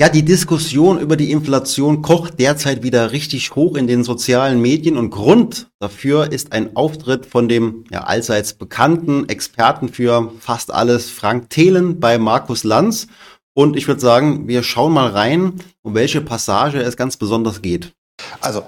[0.00, 4.96] Ja, die Diskussion über die Inflation kocht derzeit wieder richtig hoch in den sozialen Medien
[4.96, 11.10] und Grund dafür ist ein Auftritt von dem ja, allseits bekannten Experten für fast alles,
[11.10, 13.08] Frank Thelen bei Markus Lanz.
[13.52, 17.92] Und ich würde sagen, wir schauen mal rein, um welche Passage es ganz besonders geht.
[18.40, 18.62] Also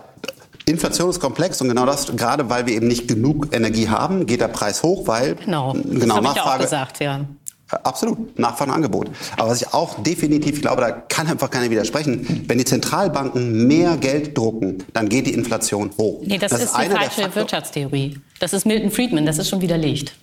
[0.67, 4.43] Inflation ist komplex und genau das, gerade weil wir eben nicht genug Energie haben, geht
[4.43, 6.35] der Preis hoch, weil genau, genau das Nachfrage.
[6.35, 7.25] Ich auch gesagt, ja.
[7.73, 9.11] Absolut, Nachfrage und Angebot.
[9.36, 13.96] Aber was ich auch definitiv glaube, da kann einfach keiner widersprechen, wenn die Zentralbanken mehr
[13.96, 16.21] Geld drucken, dann geht die Inflation hoch.
[16.25, 18.18] Nee, das, das ist, ist eine falsche Wirtschaftstheorie.
[18.40, 20.14] Das ist Milton Friedman, das ist schon widerlegt.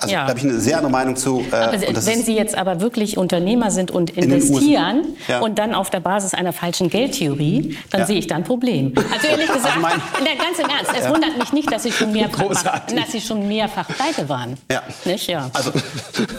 [0.00, 0.22] Also ja.
[0.22, 1.40] da habe ich eine sehr andere Meinung zu.
[1.40, 5.40] Äh, wenn Sie jetzt aber wirklich Unternehmer sind und investieren in ja.
[5.40, 8.06] und dann auf der Basis einer falschen Geldtheorie, dann ja.
[8.06, 8.92] sehe ich da ein Problem.
[9.12, 9.92] Also ehrlich gesagt, also mein,
[10.38, 12.54] ganz im Ernst, es wundert mich nicht, dass Sie schon mehrfach,
[12.86, 14.56] dass Sie schon mehrfach pleite waren.
[14.70, 14.82] Ja.
[15.04, 15.28] Nicht?
[15.28, 15.50] Ja.
[15.52, 15.70] Also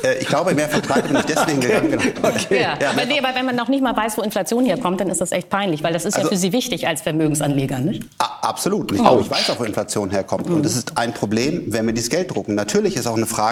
[0.03, 1.91] äh, ich glaube, mehrfach pleite bin ich deswegen gegangen.
[1.91, 2.03] Genau.
[2.29, 2.65] Okay.
[2.65, 5.31] Aber, nee, aber wenn man noch nicht mal weiß, wo Inflation herkommt, dann ist das
[5.31, 7.79] echt peinlich, weil das ist also, ja für Sie wichtig als Vermögensanleger.
[7.79, 8.03] Nicht?
[8.17, 8.91] Absolut.
[8.91, 9.19] Ich, oh.
[9.21, 10.49] ich weiß auch, wo Inflation herkommt.
[10.49, 10.55] Mhm.
[10.55, 12.55] Und das ist ein Problem, wenn wir dieses Geld drucken.
[12.55, 13.48] Natürlich ist auch eine Frage,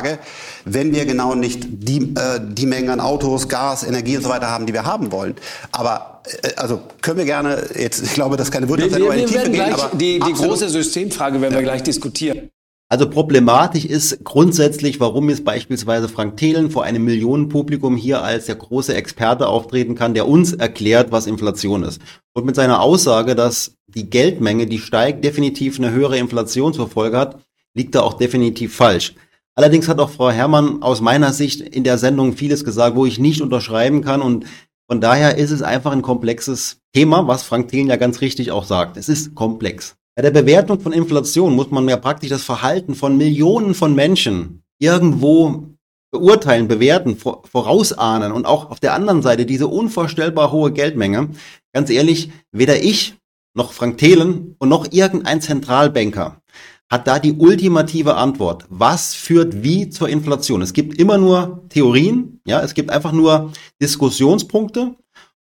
[0.65, 4.49] wenn wir genau nicht die, äh, die Mengen an Autos, Gas, Energie und so weiter
[4.49, 5.35] haben, die wir haben wollen.
[5.71, 9.25] Aber äh, also können wir gerne jetzt, ich glaube, das ist keine Wirtschaftssendung in die
[9.25, 11.59] Tiefe gehen, aber die, die große Systemfrage werden ja.
[11.59, 12.49] wir gleich diskutieren.
[12.89, 18.55] Also problematisch ist grundsätzlich, warum jetzt beispielsweise Frank Thelen vor einem Millionenpublikum hier als der
[18.55, 22.01] große Experte auftreten kann, der uns erklärt, was Inflation ist.
[22.33, 27.17] Und mit seiner Aussage, dass die Geldmenge, die steigt, definitiv eine höhere Inflation zur Folge
[27.17, 27.41] hat,
[27.73, 29.15] liegt da auch definitiv falsch.
[29.57, 33.17] Allerdings hat auch Frau Herrmann aus meiner Sicht in der Sendung vieles gesagt, wo ich
[33.17, 34.45] nicht unterschreiben kann und
[34.87, 38.65] von daher ist es einfach ein komplexes Thema, was Frank Thelen ja ganz richtig auch
[38.65, 38.97] sagt.
[38.97, 39.95] Es ist komplex.
[40.15, 44.61] Bei der Bewertung von Inflation muss man ja praktisch das Verhalten von Millionen von Menschen
[44.77, 45.63] irgendwo
[46.11, 51.29] beurteilen, bewerten, vorausahnen und auch auf der anderen Seite diese unvorstellbar hohe Geldmenge.
[51.73, 53.15] Ganz ehrlich, weder ich
[53.55, 56.43] noch Frank Thelen und noch irgendein Zentralbanker
[56.89, 58.65] hat da die ultimative Antwort.
[58.69, 60.61] Was führt wie zur Inflation?
[60.61, 64.95] Es gibt immer nur Theorien, ja, es gibt einfach nur Diskussionspunkte.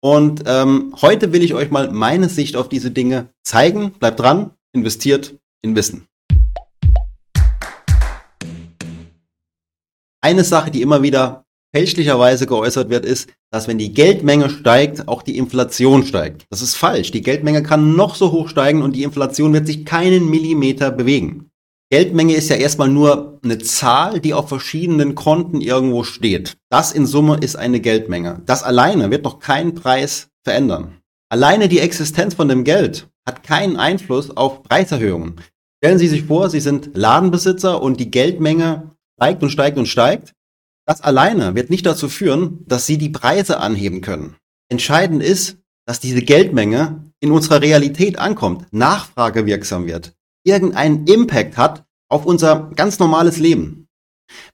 [0.03, 3.91] Und ähm, heute will ich euch mal meine Sicht auf diese Dinge zeigen.
[3.91, 6.07] Bleibt dran, investiert in Wissen.
[10.23, 15.21] Eine Sache, die immer wieder fälschlicherweise geäußert wird, ist, dass wenn die Geldmenge steigt, auch
[15.21, 16.45] die Inflation steigt.
[16.49, 17.11] Das ist falsch.
[17.11, 21.51] Die Geldmenge kann noch so hoch steigen und die Inflation wird sich keinen Millimeter bewegen.
[21.91, 26.55] Geldmenge ist ja erstmal nur eine Zahl, die auf verschiedenen Konten irgendwo steht.
[26.69, 28.41] Das in Summe ist eine Geldmenge.
[28.45, 31.01] Das alleine wird noch keinen Preis verändern.
[31.29, 35.41] Alleine die Existenz von dem Geld hat keinen Einfluss auf Preiserhöhungen.
[35.83, 40.33] Stellen Sie sich vor, Sie sind Ladenbesitzer und die Geldmenge steigt und steigt und steigt.
[40.85, 44.35] Das alleine wird nicht dazu führen, dass sie die Preise anheben können.
[44.69, 52.25] Entscheidend ist, dass diese Geldmenge in unserer Realität ankommt, nachfragewirksam wird, irgendeinen Impact hat auf
[52.25, 53.87] unser ganz normales Leben.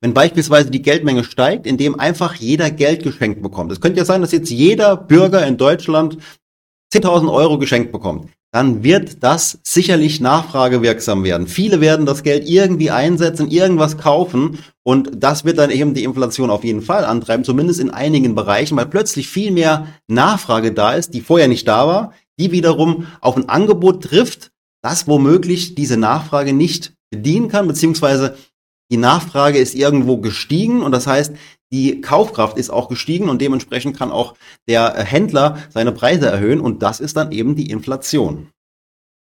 [0.01, 3.71] Wenn beispielsweise die Geldmenge steigt, indem einfach jeder Geld geschenkt bekommt.
[3.71, 6.17] Es könnte ja sein, dass jetzt jeder Bürger in Deutschland
[6.93, 11.47] 10.000 Euro geschenkt bekommt dann wird das sicherlich nachfragewirksam werden.
[11.47, 16.49] Viele werden das Geld irgendwie einsetzen, irgendwas kaufen und das wird dann eben die Inflation
[16.49, 21.13] auf jeden Fall antreiben, zumindest in einigen Bereichen, weil plötzlich viel mehr Nachfrage da ist,
[21.13, 26.53] die vorher nicht da war, die wiederum auf ein Angebot trifft, das womöglich diese Nachfrage
[26.53, 28.37] nicht bedienen kann, beziehungsweise
[28.91, 31.33] die Nachfrage ist irgendwo gestiegen und das heißt,
[31.71, 34.35] die Kaufkraft ist auch gestiegen und dementsprechend kann auch
[34.67, 38.51] der Händler seine Preise erhöhen und das ist dann eben die Inflation.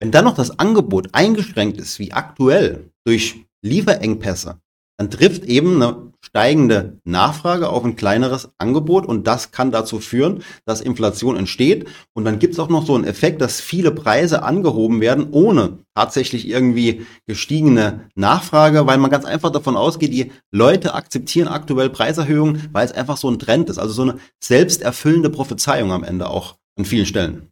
[0.00, 4.60] Wenn dann noch das Angebot eingeschränkt ist, wie aktuell durch Lieferengpässe,
[4.96, 10.42] dann trifft eben eine steigende Nachfrage auf ein kleineres Angebot und das kann dazu führen,
[10.64, 11.86] dass Inflation entsteht.
[12.14, 15.78] Und dann gibt es auch noch so einen Effekt, dass viele Preise angehoben werden, ohne
[15.94, 22.68] tatsächlich irgendwie gestiegene Nachfrage, weil man ganz einfach davon ausgeht, die Leute akzeptieren aktuell Preiserhöhungen,
[22.72, 23.78] weil es einfach so ein Trend ist.
[23.78, 27.50] Also so eine selbsterfüllende Prophezeiung am Ende auch an vielen Stellen.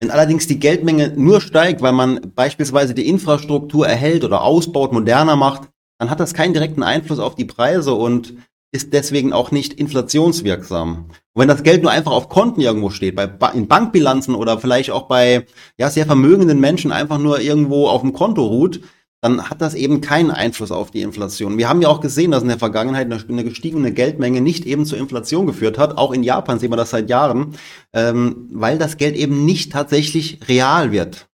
[0.00, 5.36] Wenn allerdings die Geldmenge nur steigt, weil man beispielsweise die Infrastruktur erhält oder ausbaut, moderner
[5.36, 5.68] macht,
[6.02, 8.34] dann hat das keinen direkten Einfluss auf die Preise und
[8.72, 11.04] ist deswegen auch nicht inflationswirksam.
[11.32, 14.90] Und wenn das Geld nur einfach auf Konten irgendwo steht, bei, in Bankbilanzen oder vielleicht
[14.90, 15.46] auch bei
[15.78, 18.80] ja, sehr vermögenden Menschen einfach nur irgendwo auf dem Konto ruht,
[19.20, 21.56] dann hat das eben keinen Einfluss auf die Inflation.
[21.56, 24.98] Wir haben ja auch gesehen, dass in der Vergangenheit eine gestiegene Geldmenge nicht eben zur
[24.98, 25.96] Inflation geführt hat.
[25.98, 27.54] Auch in Japan sehen wir das seit Jahren,
[27.92, 31.28] ähm, weil das Geld eben nicht tatsächlich real wird.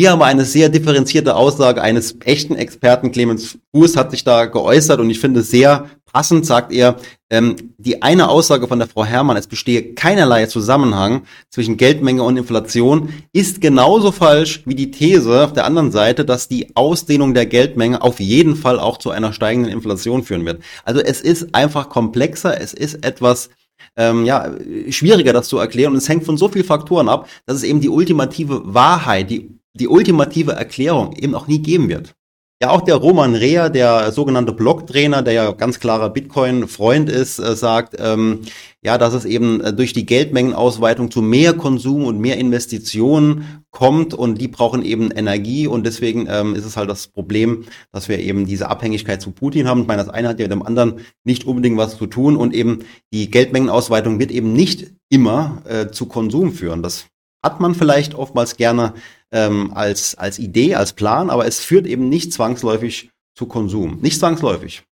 [0.00, 3.12] Hier haben wir eine sehr differenzierte Aussage eines echten Experten.
[3.12, 6.96] Clemens Fuß hat sich da geäußert und ich finde sehr passend sagt er,
[7.28, 12.38] ähm, die eine Aussage von der Frau Herrmann, es bestehe keinerlei Zusammenhang zwischen Geldmenge und
[12.38, 17.44] Inflation, ist genauso falsch wie die These auf der anderen Seite, dass die Ausdehnung der
[17.44, 20.62] Geldmenge auf jeden Fall auch zu einer steigenden Inflation führen wird.
[20.82, 23.50] Also es ist einfach komplexer, es ist etwas
[23.96, 24.50] ähm, ja,
[24.88, 25.92] schwieriger, das zu erklären.
[25.92, 29.59] Und es hängt von so vielen Faktoren ab, dass es eben die ultimative Wahrheit, die,
[29.74, 32.14] die ultimative Erklärung eben auch nie geben wird.
[32.62, 37.56] Ja, auch der Roman Rea, der sogenannte Blocktrainer, der ja ganz klarer Bitcoin-Freund ist, äh,
[37.56, 38.40] sagt, ähm,
[38.82, 44.12] ja, dass es eben äh, durch die Geldmengenausweitung zu mehr Konsum und mehr Investitionen kommt
[44.12, 48.18] und die brauchen eben Energie und deswegen ähm, ist es halt das Problem, dass wir
[48.18, 49.80] eben diese Abhängigkeit zu Putin haben.
[49.80, 52.52] Ich meine, das eine hat ja mit dem anderen nicht unbedingt was zu tun und
[52.52, 52.80] eben
[53.10, 56.82] die Geldmengenausweitung wird eben nicht immer äh, zu Konsum führen.
[56.82, 57.06] Das
[57.42, 58.94] hat man vielleicht oftmals gerne
[59.32, 63.98] ähm, als, als Idee, als Plan, aber es führt eben nicht zwangsläufig zu Konsum.
[64.00, 64.84] Nicht zwangsläufig.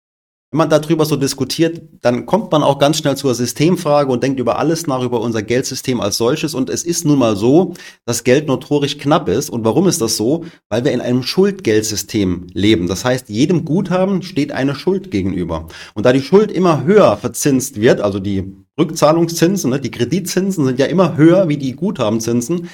[0.50, 4.40] Wenn man darüber so diskutiert, dann kommt man auch ganz schnell zur Systemfrage und denkt
[4.40, 6.54] über alles nach, über unser Geldsystem als solches.
[6.54, 7.74] Und es ist nun mal so,
[8.06, 9.50] dass Geld notorisch knapp ist.
[9.50, 10.46] Und warum ist das so?
[10.70, 12.88] Weil wir in einem Schuldgeldsystem leben.
[12.88, 15.68] Das heißt, jedem Guthaben steht eine Schuld gegenüber.
[15.96, 20.80] Und da die Schuld immer höher verzinst wird, also die Rückzahlungszinsen, ne, die Kreditzinsen sind
[20.80, 22.70] ja immer höher wie die Guthabenzinsen,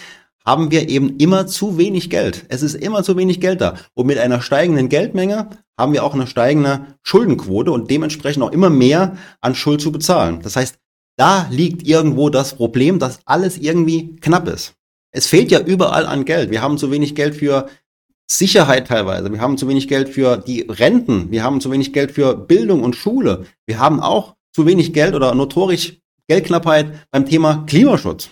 [0.46, 2.46] haben wir eben immer zu wenig Geld.
[2.50, 3.76] Es ist immer zu wenig Geld da.
[3.94, 8.70] Und mit einer steigenden Geldmenge haben wir auch eine steigende Schuldenquote und dementsprechend auch immer
[8.70, 10.42] mehr an Schuld zu bezahlen.
[10.44, 10.76] Das heißt,
[11.16, 14.74] da liegt irgendwo das Problem, dass alles irgendwie knapp ist.
[15.12, 16.50] Es fehlt ja überall an Geld.
[16.50, 17.70] Wir haben zu wenig Geld für
[18.30, 19.32] Sicherheit teilweise.
[19.32, 21.32] Wir haben zu wenig Geld für die Renten.
[21.32, 23.46] Wir haben zu wenig Geld für Bildung und Schule.
[23.66, 25.98] Wir haben auch zu wenig Geld oder notorisch
[26.28, 28.30] Geldknappheit beim Thema Klimaschutz.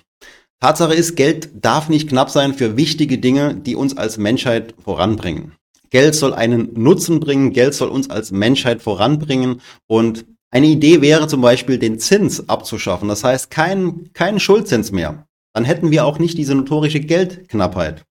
[0.60, 5.56] Tatsache ist, Geld darf nicht knapp sein für wichtige Dinge, die uns als Menschheit voranbringen.
[5.90, 11.28] Geld soll einen Nutzen bringen, Geld soll uns als Menschheit voranbringen und eine Idee wäre
[11.28, 13.08] zum Beispiel, den Zins abzuschaffen.
[13.08, 15.26] Das heißt, keinen kein Schuldzins mehr.
[15.54, 18.04] Dann hätten wir auch nicht diese notorische Geldknappheit.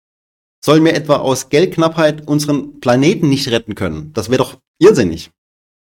[0.65, 4.13] Sollen wir etwa aus Geldknappheit unseren Planeten nicht retten können?
[4.15, 5.31] Das wäre doch irrsinnig.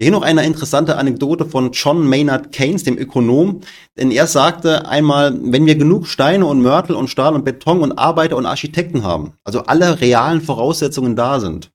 [0.01, 3.63] Hier noch eine interessante Anekdote von John Maynard Keynes, dem Ökonom,
[3.97, 7.99] denn er sagte einmal, wenn wir genug Steine und Mörtel und Stahl und Beton und
[7.99, 11.73] Arbeiter und Architekten haben, also alle realen Voraussetzungen da sind,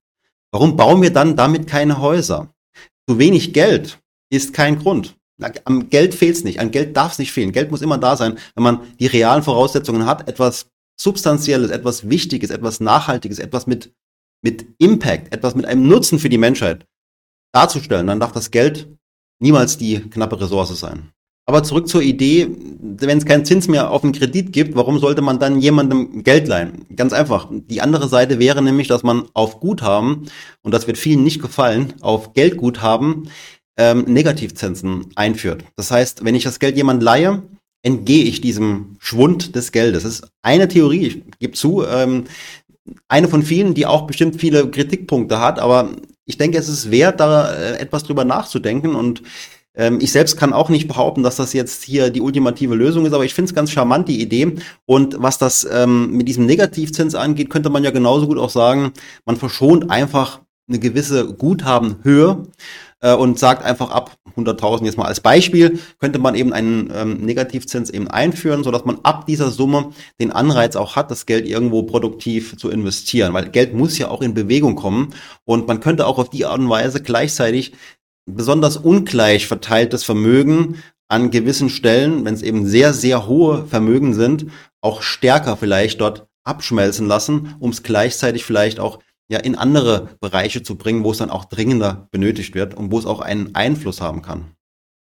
[0.53, 2.53] warum bauen wir dann damit keine Häuser?
[3.09, 3.99] Zu wenig Geld
[4.29, 5.17] ist kein Grund.
[5.65, 7.51] Am Geld fehlt es nicht, an Geld darf es nicht fehlen.
[7.51, 10.67] Geld muss immer da sein, wenn man die realen Voraussetzungen hat, etwas
[10.97, 13.91] Substanzielles, etwas Wichtiges, etwas Nachhaltiges, etwas mit,
[14.41, 16.85] mit Impact, etwas mit einem Nutzen für die Menschheit
[17.53, 18.87] darzustellen, dann darf das Geld
[19.41, 21.13] niemals die knappe Ressource sein.
[21.45, 25.21] Aber zurück zur Idee, wenn es keinen Zins mehr auf den Kredit gibt, warum sollte
[25.21, 26.85] man dann jemandem Geld leihen?
[26.95, 27.49] Ganz einfach.
[27.51, 30.29] Die andere Seite wäre nämlich, dass man auf Guthaben,
[30.61, 33.29] und das wird vielen nicht gefallen, auf Geldguthaben
[33.77, 35.65] ähm, Negativzinsen einführt.
[35.75, 37.43] Das heißt, wenn ich das Geld jemand leihe,
[37.81, 40.03] entgehe ich diesem Schwund des Geldes.
[40.03, 42.23] Das ist eine Theorie, ich gebe zu, ähm,
[43.09, 45.89] eine von vielen, die auch bestimmt viele Kritikpunkte hat, aber
[46.25, 49.23] ich denke, es ist wert, da äh, etwas drüber nachzudenken und
[49.75, 53.13] ähm, ich selbst kann auch nicht behaupten, dass das jetzt hier die ultimative Lösung ist,
[53.13, 54.55] aber ich finde es ganz charmant, die Idee.
[54.85, 58.91] Und was das ähm, mit diesem Negativzins angeht, könnte man ja genauso gut auch sagen,
[59.25, 62.47] man verschont einfach eine gewisse Guthabenhöhe
[63.01, 67.17] äh, und sagt einfach ab 100.000 jetzt mal als Beispiel, könnte man eben einen ähm,
[67.17, 71.83] Negativzins eben einführen, sodass man ab dieser Summe den Anreiz auch hat, das Geld irgendwo
[71.83, 75.13] produktiv zu investieren, weil Geld muss ja auch in Bewegung kommen
[75.45, 77.73] und man könnte auch auf die Art und Weise gleichzeitig
[78.25, 84.47] besonders ungleich verteiltes Vermögen an gewissen Stellen, wenn es eben sehr, sehr hohe Vermögen sind,
[84.81, 88.99] auch stärker vielleicht dort abschmelzen lassen, um es gleichzeitig vielleicht auch
[89.33, 92.99] ja in andere Bereiche zu bringen, wo es dann auch dringender benötigt wird und wo
[92.99, 94.55] es auch einen Einfluss haben kann.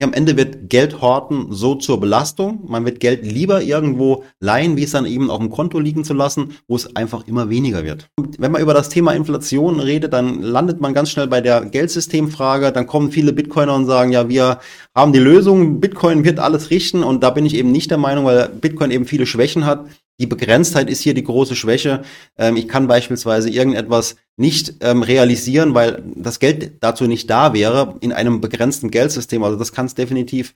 [0.02, 2.64] Am Ende wird Geld horten so zur Belastung.
[2.66, 6.14] Man wird Geld lieber irgendwo leihen, wie es dann eben auf dem Konto liegen zu
[6.14, 8.08] lassen, wo es einfach immer weniger wird.
[8.38, 12.72] Wenn man über das Thema Inflation redet, dann landet man ganz schnell bei der Geldsystemfrage.
[12.72, 14.58] Dann kommen viele Bitcoiner und sagen, ja, wir
[14.96, 17.04] haben die Lösung, Bitcoin wird alles richten.
[17.04, 19.86] Und da bin ich eben nicht der Meinung, weil Bitcoin eben viele Schwächen hat.
[20.20, 22.02] Die Begrenztheit ist hier die große Schwäche.
[22.38, 27.96] Ähm, ich kann beispielsweise irgendetwas nicht ähm, realisieren, weil das Geld dazu nicht da wäre
[28.00, 29.42] in einem begrenzten Geldsystem.
[29.42, 30.54] Also das kann es definitiv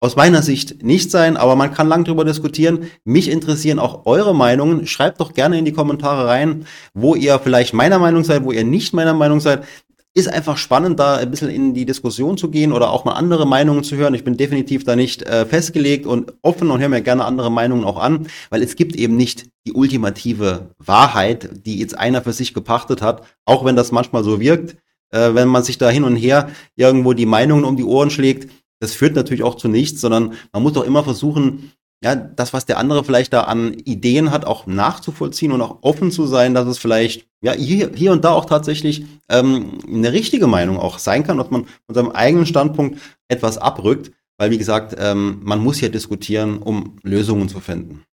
[0.00, 2.90] aus meiner Sicht nicht sein, aber man kann lang drüber diskutieren.
[3.04, 4.86] Mich interessieren auch eure Meinungen.
[4.86, 8.64] Schreibt doch gerne in die Kommentare rein, wo ihr vielleicht meiner Meinung seid, wo ihr
[8.64, 9.64] nicht meiner Meinung seid
[10.12, 13.46] ist einfach spannend, da ein bisschen in die Diskussion zu gehen oder auch mal andere
[13.46, 14.14] Meinungen zu hören.
[14.14, 17.84] Ich bin definitiv da nicht äh, festgelegt und offen und höre mir gerne andere Meinungen
[17.84, 22.54] auch an, weil es gibt eben nicht die ultimative Wahrheit, die jetzt einer für sich
[22.54, 24.76] gepachtet hat, auch wenn das manchmal so wirkt.
[25.10, 28.50] äh, wenn man sich da hin und her irgendwo die Meinungen um die Ohren schlägt.
[28.80, 31.72] Das führt natürlich auch zu nichts, sondern man muss doch immer versuchen,
[32.02, 36.10] ja, das, was der andere vielleicht da an Ideen hat, auch nachzuvollziehen und auch offen
[36.10, 40.46] zu sein, dass es vielleicht ja hier, hier und da auch tatsächlich ähm, eine richtige
[40.46, 44.96] Meinung auch sein kann, dass man von seinem eigenen Standpunkt etwas abrückt, weil wie gesagt,
[44.98, 48.02] ähm, man muss ja diskutieren, um Lösungen zu finden.